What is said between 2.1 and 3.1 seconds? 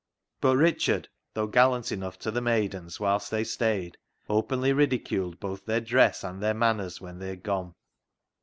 to the maidens